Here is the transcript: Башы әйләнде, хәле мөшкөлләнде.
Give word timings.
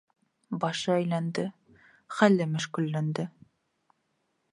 Башы 0.61 0.91
әйләнде, 0.93 1.43
хәле 2.21 2.47
мөшкөлләнде. 2.57 3.27